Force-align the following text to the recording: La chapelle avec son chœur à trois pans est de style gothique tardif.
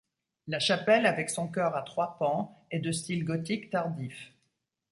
La 0.47 0.57
chapelle 0.57 1.05
avec 1.05 1.29
son 1.29 1.47
chœur 1.47 1.75
à 1.75 1.83
trois 1.83 2.17
pans 2.17 2.65
est 2.71 2.79
de 2.79 2.91
style 2.91 3.23
gothique 3.23 3.69
tardif. 3.69 4.33